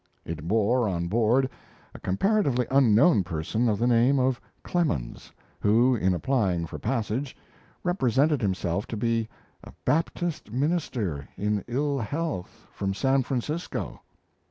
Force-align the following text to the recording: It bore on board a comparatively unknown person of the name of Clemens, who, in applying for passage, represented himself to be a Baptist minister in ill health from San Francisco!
It 0.25 0.47
bore 0.47 0.89
on 0.89 1.05
board 1.09 1.47
a 1.93 1.99
comparatively 1.99 2.65
unknown 2.71 3.23
person 3.23 3.69
of 3.69 3.77
the 3.77 3.85
name 3.85 4.17
of 4.17 4.41
Clemens, 4.63 5.31
who, 5.59 5.95
in 5.95 6.15
applying 6.15 6.65
for 6.65 6.79
passage, 6.79 7.37
represented 7.83 8.41
himself 8.41 8.87
to 8.87 8.97
be 8.97 9.29
a 9.63 9.71
Baptist 9.85 10.51
minister 10.51 11.29
in 11.37 11.63
ill 11.67 11.99
health 11.99 12.65
from 12.71 12.95
San 12.95 13.21
Francisco! 13.21 14.01